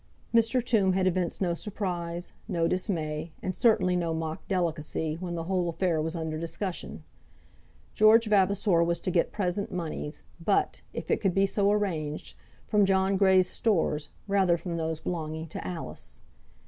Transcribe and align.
Mr. 0.33 0.65
Tombe 0.65 0.93
had 0.95 1.05
evinced 1.05 1.43
no 1.43 1.53
surprise, 1.53 2.33
no 2.47 2.67
dismay, 2.67 3.31
and 3.43 3.53
certainly 3.53 3.95
no 3.95 4.15
mock 4.15 4.41
delicacy, 4.47 5.15
when 5.19 5.35
the 5.35 5.43
whole 5.43 5.69
affair 5.69 6.01
was 6.01 6.15
under 6.15 6.39
discussion. 6.39 7.03
George 7.93 8.25
Vavasor 8.25 8.81
was 8.83 8.99
to 8.99 9.11
get 9.11 9.31
present 9.31 9.71
moneys, 9.71 10.23
but, 10.43 10.81
if 10.91 11.11
it 11.11 11.21
could 11.21 11.35
be 11.35 11.45
so 11.45 11.71
arranged 11.71 12.35
from 12.67 12.83
John 12.83 13.15
Grey's 13.15 13.47
stores 13.47 14.09
rather 14.27 14.53
than 14.55 14.61
from 14.61 14.77
those 14.77 14.99
belonging 14.99 15.45
to 15.49 15.63
Alice. 15.67 16.21